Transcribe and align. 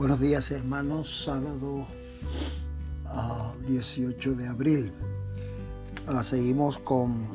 Buenos 0.00 0.18
días 0.18 0.50
hermanos, 0.50 1.24
sábado 1.24 1.86
18 3.68 4.30
ah, 4.30 4.34
de 4.34 4.48
abril. 4.48 4.92
Ah, 6.06 6.22
seguimos 6.22 6.78
con 6.78 7.26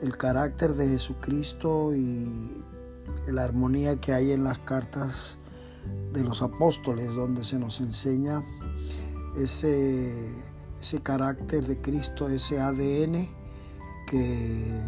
el, 0.00 0.16
carácter 0.16 0.74
de 0.74 0.90
Jesucristo 0.90 1.92
y 1.92 2.52
la 3.26 3.42
armonía 3.42 3.96
que 3.96 4.14
hay 4.14 4.30
en 4.30 4.44
las 4.44 4.60
cartas 4.60 5.38
de 6.12 6.22
los 6.22 6.40
apóstoles, 6.40 7.12
donde 7.12 7.44
se 7.44 7.58
nos 7.58 7.80
enseña 7.80 8.44
ese 9.36 10.30
carácter 11.02 11.66
de 11.66 11.80
Cristo, 11.80 12.28
ese 12.28 12.60
ADN 12.60 13.26
que 14.06 14.80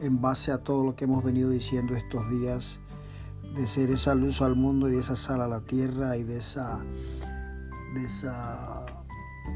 en 0.00 0.20
base 0.20 0.50
a 0.50 0.58
todo 0.58 0.82
lo 0.82 0.96
que 0.96 1.04
hemos 1.04 1.22
venido 1.22 1.50
diciendo 1.50 1.94
estos 1.94 2.28
días, 2.28 2.80
de 3.54 3.66
ser 3.66 3.90
esa 3.90 4.14
luz 4.14 4.42
al 4.42 4.56
mundo 4.56 4.88
y 4.88 4.92
de 4.92 5.00
esa 5.00 5.16
sal 5.16 5.40
a 5.40 5.48
la 5.48 5.60
tierra 5.60 6.16
y 6.16 6.24
de 6.24 6.38
esa, 6.38 6.80
de 7.94 8.04
esa 8.04 8.84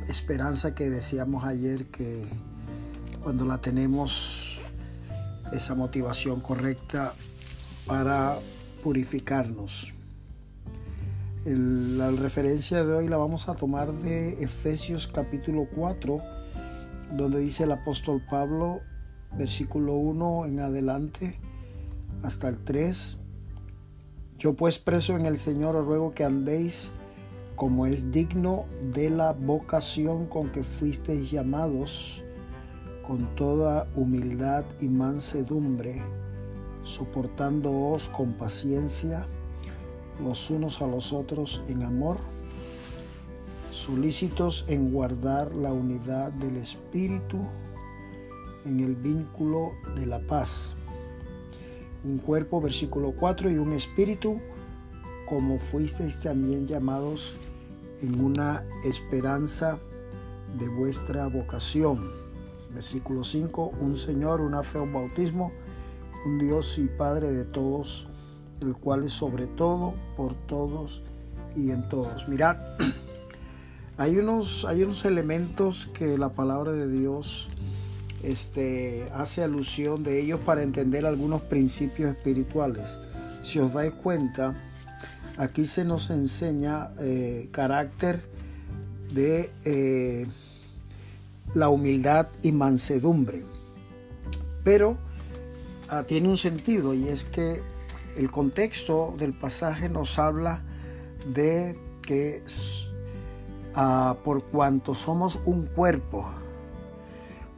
esperanza 0.09 0.75
que 0.75 0.89
decíamos 0.89 1.45
ayer 1.45 1.87
que 1.87 2.29
cuando 3.23 3.45
la 3.45 3.59
tenemos, 3.61 4.59
esa 5.53 5.75
motivación 5.75 6.41
correcta 6.41 7.13
para 7.87 8.39
purificarnos. 8.83 9.93
la 11.45 12.11
referencia 12.11 12.85
de 12.85 12.93
hoy 12.93 13.09
la 13.09 13.17
vamos 13.17 13.49
a 13.49 13.55
tomar 13.55 13.93
de 13.93 14.43
Efesios 14.43 15.09
capítulo 15.09 15.67
4, 15.75 16.19
donde 17.13 17.41
dice 17.41 17.65
el 17.65 17.73
apóstol 17.73 18.23
Pablo, 18.31 18.81
versículo 19.37 19.95
1 19.95 20.47
en 20.47 20.61
adelante 20.61 21.39
hasta 22.23 22.49
el 22.49 22.59
3, 22.59 23.19
yo 24.39 24.55
pues 24.55 24.79
preso 24.79 25.17
en 25.17 25.27
el 25.27 25.37
Señor 25.37 25.75
os 25.75 25.85
ruego 25.85 26.15
que 26.15 26.25
andéis 26.25 26.91
como 27.57 27.87
es 27.87 28.13
digno 28.13 28.67
de 28.93 29.11
la 29.11 29.33
vocación 29.33 30.27
con 30.27 30.51
que 30.51 30.63
fuisteis 30.63 31.33
llamados, 31.33 32.23
con 33.05 33.35
toda 33.35 33.89
humildad 33.97 34.65
y 34.81 34.87
mansedumbre, 34.87 36.03
soportándoos 36.85 38.09
con 38.11 38.35
paciencia 38.35 39.27
los 40.23 40.51
unos 40.51 40.83
a 40.83 40.87
los 40.87 41.13
otros 41.13 41.61
en 41.67 41.83
amor, 41.83 42.19
solícitos 43.73 44.65
en 44.69 44.93
guardar 44.93 45.53
la 45.53 45.73
unidad 45.73 46.31
del 46.33 46.59
Espíritu 46.59 47.39
en 48.65 48.79
el 48.79 48.95
vínculo 48.95 49.73
de 49.97 50.07
la 50.07 50.21
paz 50.21 50.78
un 52.05 52.19
cuerpo, 52.19 52.61
versículo 52.61 53.13
4, 53.13 53.51
y 53.51 53.59
un 53.59 53.73
espíritu, 53.73 54.41
como 55.29 55.59
fuisteis 55.59 56.21
también 56.21 56.67
llamados 56.67 57.35
en 58.01 58.21
una 58.21 58.65
esperanza 58.85 59.79
de 60.59 60.69
vuestra 60.69 61.27
vocación. 61.27 62.11
Versículo 62.73 63.25
5, 63.25 63.73
un 63.81 63.97
Señor, 63.97 64.41
una 64.41 64.63
fe, 64.63 64.79
un 64.79 64.93
bautismo, 64.93 65.53
un 66.27 66.39
Dios 66.39 66.79
y 66.79 66.87
Padre 66.87 67.33
de 67.33 67.45
todos, 67.45 68.07
el 68.61 68.75
cual 68.75 69.05
es 69.05 69.13
sobre 69.13 69.47
todo, 69.47 69.95
por 70.17 70.35
todos 70.35 71.03
y 71.57 71.71
en 71.71 71.89
todos. 71.89 72.29
Mirad, 72.29 72.57
hay 73.97 74.19
unos, 74.19 74.65
hay 74.65 74.83
unos 74.83 75.05
elementos 75.05 75.89
que 75.93 76.19
la 76.19 76.31
palabra 76.31 76.73
de 76.73 76.89
Dios 76.89 77.49
este, 78.23 79.09
hace 79.15 79.43
alusión 79.43 80.03
de 80.03 80.21
ellos 80.21 80.41
para 80.41 80.63
entender 80.63 81.07
algunos 81.07 81.43
principios 81.43 82.17
espirituales. 82.17 82.99
Si 83.45 83.59
os 83.59 83.73
dais 83.73 83.93
cuenta, 83.93 84.55
aquí 85.37 85.67
se 85.67 85.85
nos 85.85 86.11
enseña 86.11 86.91
eh, 86.99 87.49
carácter 87.53 88.23
de 89.13 89.51
eh, 89.65 90.27
la 91.55 91.69
humildad 91.69 92.29
y 92.43 92.53
mansedumbre. 92.53 93.45
Pero 94.65 94.99
ah, 95.89 96.03
tiene 96.03 96.29
un 96.29 96.37
sentido 96.37 96.93
y 96.95 97.09
es 97.09 97.25
que 97.25 97.63
el 98.17 98.31
contexto 98.31 99.15
del 99.19 99.33
pasaje 99.33 99.89
nos 99.89 100.19
habla 100.19 100.63
de 101.33 101.77
que 102.03 102.43
ah, 103.75 104.17
por 104.25 104.45
cuanto 104.45 104.95
somos 104.95 105.39
un 105.47 105.67
cuerpo, 105.67 106.29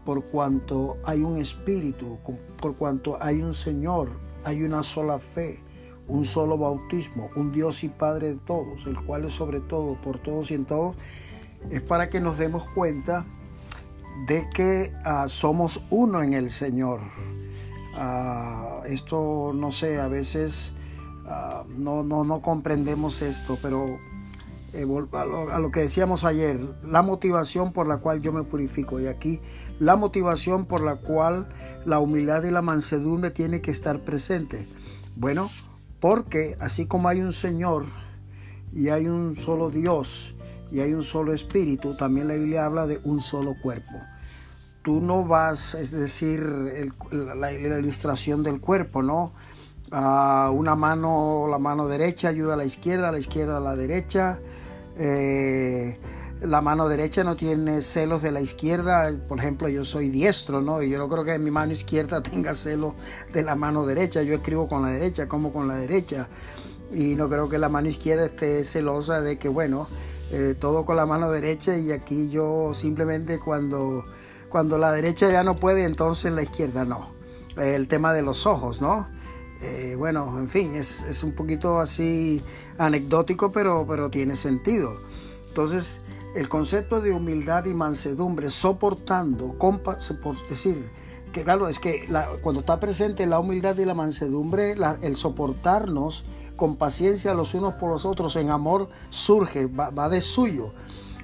por 0.04 0.24
cuanto 0.24 0.96
hay 1.04 1.22
un 1.22 1.38
espíritu, 1.38 2.18
por 2.60 2.76
cuanto 2.76 3.22
hay 3.22 3.42
un 3.42 3.54
Señor, 3.54 4.10
hay 4.44 4.62
una 4.62 4.82
sola 4.82 5.18
fe, 5.18 5.62
un 6.08 6.24
solo 6.24 6.58
bautismo, 6.58 7.30
un 7.36 7.52
Dios 7.52 7.84
y 7.84 7.88
Padre 7.88 8.34
de 8.34 8.38
todos, 8.38 8.86
el 8.86 9.00
cual 9.00 9.24
es 9.24 9.32
sobre 9.32 9.60
todo, 9.60 9.94
por 10.00 10.18
todos 10.18 10.50
y 10.50 10.54
en 10.54 10.64
todos, 10.64 10.96
es 11.70 11.80
para 11.80 12.10
que 12.10 12.20
nos 12.20 12.38
demos 12.38 12.64
cuenta 12.74 13.26
de 14.26 14.48
que 14.50 14.92
ah, 15.04 15.28
somos 15.28 15.82
uno 15.90 16.22
en 16.22 16.34
el 16.34 16.50
Señor. 16.50 17.00
Ah, 17.94 18.80
esto, 18.86 19.52
no 19.54 19.72
sé, 19.72 20.00
a 20.00 20.08
veces 20.08 20.72
ah, 21.26 21.64
no, 21.68 22.02
no, 22.02 22.24
no 22.24 22.40
comprendemos 22.40 23.22
esto, 23.22 23.58
pero 23.60 23.98
eh, 24.72 24.86
a 25.12 25.58
lo, 25.58 25.70
que 25.70 25.80
decíamos 25.80 26.24
ayer, 26.24 26.58
la 26.84 27.02
motivación 27.02 27.72
por 27.72 27.86
la 27.86 27.98
cual 27.98 28.20
yo 28.20 28.32
me 28.32 28.42
purifico. 28.42 29.00
Y 29.00 29.06
aquí 29.06 29.40
la 29.78 29.96
motivación 29.96 30.66
por 30.66 30.82
la 30.82 30.96
cual 30.96 31.48
la 31.84 31.98
humildad 31.98 32.44
y 32.44 32.50
la 32.50 32.62
mansedumbre 32.62 33.30
tiene 33.30 33.60
que 33.60 33.70
estar 33.70 34.00
presente. 34.00 34.66
Bueno, 35.16 35.50
porque 36.00 36.56
así 36.60 36.86
como 36.86 37.08
hay 37.08 37.20
un 37.20 37.32
Señor 37.32 37.84
y 38.72 38.88
hay 38.88 39.06
un 39.06 39.36
solo 39.36 39.70
Dios 39.70 40.34
y 40.70 40.80
hay 40.80 40.94
un 40.94 41.02
solo 41.02 41.32
Espíritu, 41.32 41.96
también 41.96 42.28
la 42.28 42.34
Biblia 42.34 42.64
habla 42.64 42.86
de 42.86 43.00
un 43.04 43.20
solo 43.20 43.54
cuerpo. 43.60 43.94
Tú 44.82 45.00
no 45.00 45.24
vas, 45.24 45.74
es 45.74 45.90
decir, 45.90 46.40
la, 47.12 47.52
ilustración 47.52 48.42
del 48.42 48.60
cuerpo, 48.60 49.02
¿no? 49.02 49.34
Ah, 49.92 50.52
una 50.54 50.76
mano, 50.76 51.48
la 51.50 51.58
mano 51.58 51.88
derecha 51.88 52.28
ayuda 52.28 52.54
a 52.54 52.56
la 52.56 52.64
izquierda, 52.64 53.10
la 53.10 53.18
izquierda 53.18 53.56
a 53.56 53.60
la 53.60 53.74
derecha. 53.74 54.38
Eh, 54.96 55.98
la 56.42 56.60
mano 56.60 56.88
derecha 56.88 57.24
no 57.24 57.36
tiene 57.36 57.82
celos 57.82 58.22
de 58.22 58.30
la 58.30 58.40
izquierda. 58.40 59.12
Por 59.28 59.40
ejemplo, 59.40 59.68
yo 59.68 59.84
soy 59.84 60.08
diestro, 60.08 60.60
¿no? 60.60 60.80
Y 60.82 60.90
yo 60.90 60.98
no 60.98 61.08
creo 61.08 61.24
que 61.24 61.36
mi 61.40 61.50
mano 61.50 61.72
izquierda 61.72 62.22
tenga 62.22 62.54
celos 62.54 62.94
de 63.32 63.42
la 63.42 63.56
mano 63.56 63.84
derecha. 63.84 64.22
Yo 64.22 64.34
escribo 64.34 64.68
con 64.68 64.82
la 64.82 64.88
derecha, 64.88 65.26
como 65.26 65.52
con 65.52 65.66
la 65.66 65.74
derecha. 65.74 66.28
Y 66.94 67.16
no 67.16 67.28
creo 67.28 67.48
que 67.48 67.58
la 67.58 67.68
mano 67.68 67.88
izquierda 67.88 68.26
esté 68.26 68.64
celosa 68.64 69.20
de 69.20 69.38
que, 69.38 69.48
bueno, 69.48 69.88
eh, 70.30 70.54
todo 70.58 70.84
con 70.84 70.96
la 70.96 71.06
mano 71.06 71.30
derecha 71.32 71.76
y 71.76 71.90
aquí 71.90 72.30
yo 72.30 72.72
simplemente 72.74 73.40
cuando, 73.40 74.04
cuando 74.48 74.78
la 74.78 74.92
derecha 74.92 75.30
ya 75.30 75.42
no 75.42 75.54
puede, 75.54 75.84
entonces 75.84 76.32
la 76.32 76.42
izquierda 76.42 76.84
no. 76.84 77.10
el 77.56 77.88
tema 77.88 78.12
de 78.12 78.22
los 78.22 78.46
ojos, 78.46 78.80
¿no? 78.80 79.08
Eh, 79.62 79.94
bueno, 79.96 80.38
en 80.38 80.48
fin, 80.48 80.74
es, 80.74 81.22
un 81.22 81.32
poquito 81.32 81.80
así 81.80 82.42
anecdótico, 82.78 83.52
pero, 83.52 83.84
pero 83.86 84.10
tiene 84.10 84.36
sentido. 84.36 85.00
Entonces, 85.48 86.00
el 86.34 86.48
concepto 86.48 87.00
de 87.00 87.12
humildad 87.12 87.64
y 87.66 87.74
mansedumbre, 87.74 88.50
soportando, 88.50 89.56
por 89.58 90.48
decir, 90.48 90.88
que 91.32 91.44
claro, 91.44 91.68
es 91.68 91.78
que 91.78 92.08
cuando 92.42 92.60
está 92.60 92.80
presente 92.80 93.26
la 93.26 93.38
humildad 93.38 93.76
y 93.76 93.84
la 93.84 93.94
mansedumbre, 93.94 94.76
el 95.02 95.16
soportarnos 95.16 96.24
con 96.56 96.76
paciencia 96.76 97.34
los 97.34 97.54
unos 97.54 97.74
por 97.74 97.90
los 97.90 98.04
otros 98.04 98.36
en 98.36 98.50
amor 98.50 98.88
surge, 99.08 99.66
va, 99.66 100.08
de 100.08 100.20
suyo, 100.20 100.72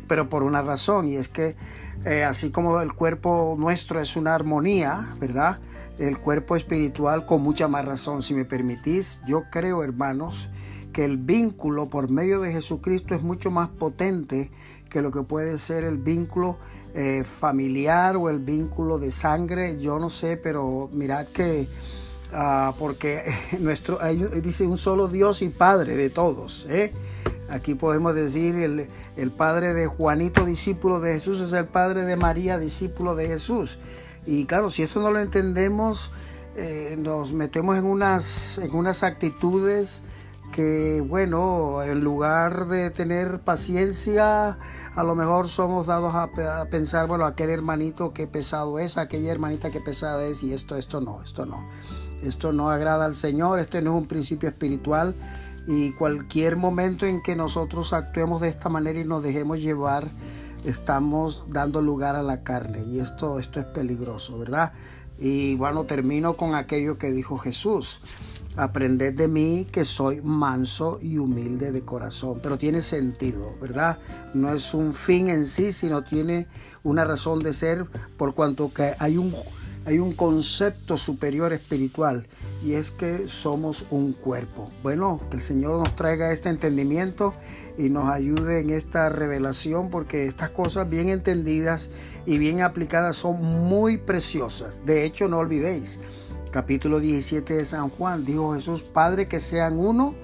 pero 0.06 0.28
por 0.28 0.43
una 0.43 0.62
razón, 0.62 1.09
y 1.09 1.17
es 1.17 1.28
que 1.28 1.56
eh, 2.05 2.25
así 2.25 2.50
como 2.50 2.81
el 2.81 2.93
cuerpo 2.93 3.56
nuestro 3.59 4.00
es 4.00 4.17
una 4.17 4.34
armonía, 4.34 5.15
¿verdad? 5.19 5.59
el 5.98 6.19
cuerpo 6.19 6.57
espiritual 6.57 7.25
con 7.27 7.42
mucha 7.42 7.69
más 7.69 7.84
razón. 7.84 8.22
Si 8.22 8.34
me 8.34 8.45
permitís, 8.45 9.21
yo 9.27 9.45
creo, 9.51 9.83
hermanos, 9.83 10.48
que 10.92 11.04
el 11.04 11.16
vínculo 11.16 11.89
por 11.89 12.10
medio 12.10 12.41
de 12.41 12.53
Jesucristo 12.53 13.15
es 13.15 13.22
mucho 13.22 13.51
más 13.51 13.69
potente 13.69 14.51
que 14.91 15.03
lo 15.03 15.10
que 15.10 15.22
puede 15.22 15.59
ser 15.59 15.84
el 15.84 15.98
vínculo 15.98 16.59
eh, 16.95 17.25
familiar 17.25 18.16
o 18.16 18.28
el 18.28 18.39
vínculo 18.39 18.98
de 18.98 19.10
sangre. 19.10 19.81
Yo 19.81 19.98
no 19.98 20.10
sé, 20.10 20.36
pero 20.36 20.89
mirad 20.92 21.27
que... 21.28 21.69
Ah, 22.33 22.75
porque 22.78 23.22
nuestro 23.60 24.01
dice 24.42 24.66
un 24.66 24.78
solo 24.78 25.07
Dios 25.07 25.42
y 25.42 25.48
Padre 25.48 25.97
de 25.97 26.10
todos. 26.10 26.66
¿eh? 26.69 26.92
Aquí 27.48 27.75
podemos 27.75 28.15
decir 28.15 28.57
el, 28.57 29.31
Padre 29.31 29.72
de 29.72 29.87
Juanito, 29.87 30.45
discípulo 30.45 31.01
de 31.01 31.15
Jesús, 31.15 31.41
es 31.41 31.53
el 31.53 31.66
Padre 31.66 32.03
de 32.03 32.16
María, 32.16 32.59
discípulo 32.59 33.15
de 33.15 33.28
Jesús. 33.28 33.78
Y 34.27 34.47
claro, 34.47 34.71
si 34.71 34.83
esto 34.83 35.01
no 35.01 35.13
lo 35.13 35.21
entendemos, 35.21 36.10
eh, 36.57 36.97
nos 36.98 37.33
metemos 37.33 37.77
en 37.77 37.84
unas, 37.84 38.59
en 38.59 38.75
unas 38.75 39.03
actitudes 39.04 40.01
que, 40.53 41.04
bueno, 41.07 41.83
en 41.83 42.01
lugar 42.01 42.66
de 42.66 42.91
tener 42.91 43.41
paciencia, 43.41 44.59
a 44.95 45.03
lo 45.03 45.15
mejor 45.15 45.48
somos 45.48 45.87
dados 45.87 46.15
a, 46.15 46.31
pensar, 46.71 47.07
bueno, 47.07 47.27
aquel 47.27 47.51
hermanito 47.51 48.13
que 48.13 48.27
pesado 48.27 48.78
es, 48.78 48.97
aquella 48.97 49.31
hermanita 49.31 49.71
que 49.71 49.81
pesada 49.81 50.25
es, 50.25 50.43
y 50.43 50.53
esto, 50.53 50.77
esto 50.77 51.01
no, 51.01 51.22
esto 51.22 51.47
no. 51.47 51.69
Esto 52.22 52.53
no 52.53 52.71
agrada 52.71 53.04
al 53.04 53.15
Señor, 53.15 53.60
este 53.60 53.83
no 53.83 53.91
es 53.91 54.03
un 54.03 54.09
principio 54.09 54.48
espiritual. 54.48 55.15
Y 55.66 55.92
cualquier 55.92 56.57
momento 56.57 57.07
en 57.07 57.22
que 57.22 57.36
nosotros 57.36 57.92
actuemos 57.92 58.41
de 58.41 58.48
esta 58.48 58.68
manera 58.68 59.01
y 59.01 59.04
nos 59.04 59.22
dejemos 59.22 59.60
llevar, 59.60 60.09
estamos 60.65 61.45
dando 61.48 61.83
lugar 61.83 62.15
a 62.15 62.22
la 62.22 62.42
carne 62.42 62.84
y 62.86 63.01
esto, 63.01 63.39
esto 63.39 63.60
es 63.60 63.66
peligroso, 63.66 64.39
¿verdad? 64.39 64.72
Y 65.18 65.57
bueno, 65.57 65.84
termino 65.84 66.34
con 66.34 66.54
aquello 66.54 66.98
que 66.98 67.10
dijo 67.10 67.39
Jesús. 67.39 68.01
Aprended 68.57 69.15
de 69.15 69.28
mí 69.28 69.66
que 69.71 69.84
soy 69.84 70.21
manso 70.22 70.98
y 71.03 71.18
humilde 71.18 71.72
de 71.72 71.83
corazón. 71.83 72.41
Pero 72.42 72.59
tiene 72.59 72.83
sentido, 72.83 73.54
¿verdad? 73.60 73.98
No 74.34 74.53
es 74.53 74.72
un 74.74 74.95
fin 74.95 75.28
en 75.28 75.47
sí, 75.47 75.72
sino 75.72 76.04
tiene 76.04 76.48
una 76.83 77.04
razón 77.04 77.41
de 77.41 77.53
ser 77.53 77.86
por 78.16 78.34
cuanto 78.34 78.72
que 78.72 78.95
hay 78.98 79.16
un 79.16 79.34
hay 79.86 80.00
un 80.00 80.12
concepto 80.12 80.97
superior 80.97 81.53
espiritual 81.53 82.27
y 82.65 82.72
es 82.72 82.91
que 82.91 83.28
somos 83.28 83.86
un 83.91 84.12
cuerpo. 84.12 84.68
Bueno, 84.83 85.21
que 85.30 85.36
el 85.36 85.42
Señor 85.42 85.78
nos 85.78 85.94
traiga 85.94 86.33
este 86.33 86.48
entendimiento 86.48 87.34
y 87.78 87.88
nos 87.88 88.09
ayude 88.09 88.59
en 88.60 88.71
esta 88.71 89.09
revelación 89.09 89.88
porque 89.88 90.27
estas 90.27 90.50
cosas 90.50 90.91
bien 90.91 91.09
entendidas 91.09 91.88
y 92.27 92.38
bien 92.38 92.62
aplicadas 92.62 93.16
son 93.16 93.41
muy 93.41 93.97
preciosas. 93.97 94.84
De 94.84 95.04
hecho, 95.04 95.28
no 95.28 95.38
olvidéis, 95.38 96.00
capítulo 96.50 96.98
17 96.98 97.54
de 97.54 97.65
San 97.65 97.88
Juan, 97.91 98.24
dijo 98.24 98.54
Jesús, 98.54 98.83
Padre, 98.83 99.27
que 99.27 99.38
sean 99.38 99.78
uno 99.78 100.16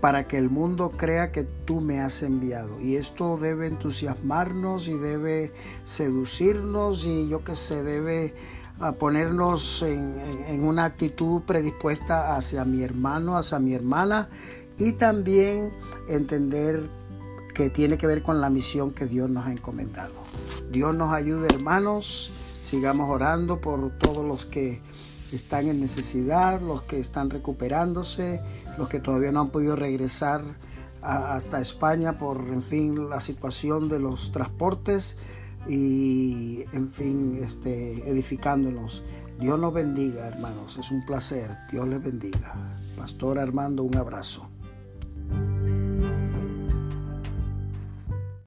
para 0.00 0.28
que 0.28 0.38
el 0.38 0.50
mundo 0.50 0.92
crea 0.96 1.32
que 1.32 1.42
tú 1.42 1.80
me 1.80 2.00
has 2.00 2.22
enviado. 2.22 2.80
Y 2.80 2.94
esto 2.94 3.38
debe 3.38 3.66
entusiasmarnos 3.66 4.86
y 4.86 4.98
debe 4.98 5.52
seducirnos 5.82 7.06
y 7.06 7.26
yo 7.28 7.42
que 7.42 7.56
sé, 7.56 7.82
debe 7.82 8.34
a 8.80 8.92
ponernos 8.92 9.82
en, 9.82 10.64
una 10.64 10.84
actitud 10.84 11.42
predispuesta 11.42 12.36
hacia 12.36 12.64
mi 12.64 12.82
hermano, 12.82 13.36
hacia 13.36 13.58
mi 13.58 13.74
hermana 13.74 14.28
y 14.78 14.92
también 14.92 15.72
entender 16.08 16.88
que 17.54 17.70
tiene 17.70 17.96
que 17.96 18.06
ver 18.06 18.22
con 18.22 18.40
la 18.40 18.50
misión 18.50 18.90
que 18.92 19.06
Dios 19.06 19.30
nos 19.30 19.46
ha 19.46 19.52
encomendado. 19.52 20.12
Dios 20.70 20.94
nos 20.94 21.12
ayude 21.12 21.46
hermanos, 21.54 22.32
sigamos 22.60 23.08
orando 23.08 23.60
por 23.60 23.90
todos 23.98 24.24
los 24.24 24.44
que 24.44 24.80
están 25.32 25.68
en 25.68 25.80
necesidad, 25.80 26.60
los 26.60 26.82
que 26.82 26.98
están 26.98 27.30
recuperándose, 27.30 28.40
los 28.76 28.88
que 28.88 29.00
todavía 29.00 29.30
no 29.30 29.40
han 29.40 29.50
podido 29.50 29.76
regresar 29.76 30.42
hasta 31.00 31.60
España 31.60 32.18
por, 32.18 32.38
en 32.38 32.62
fin, 32.62 33.10
la 33.10 33.20
situación 33.20 33.88
de 33.88 33.98
los 33.98 34.32
transportes 34.32 35.16
y, 35.68 36.43
en 36.74 36.90
fin, 36.90 37.38
este, 37.42 38.08
edificándonos. 38.08 39.02
Dios 39.38 39.58
nos 39.58 39.72
bendiga, 39.72 40.26
hermanos. 40.26 40.76
Es 40.78 40.90
un 40.90 41.04
placer. 41.04 41.50
Dios 41.70 41.88
les 41.88 42.02
bendiga. 42.02 42.54
Pastor 42.96 43.38
Armando, 43.38 43.82
un 43.82 43.96
abrazo. 43.96 44.48